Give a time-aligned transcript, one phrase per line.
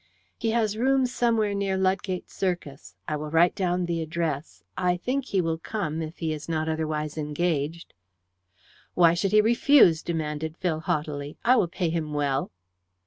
[0.35, 2.95] "He has rooms somewhere near Ludgate Circus.
[3.07, 4.63] I will write down the address.
[4.75, 7.93] I think he will come, if he is not otherwise engaged."
[8.95, 11.37] "Why should he refuse?" demanded Phil haughtily.
[11.45, 12.49] "I will pay him well."